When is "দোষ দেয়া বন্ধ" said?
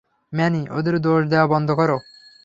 0.99-1.69